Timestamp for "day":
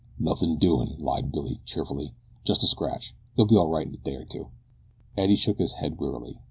3.97-4.15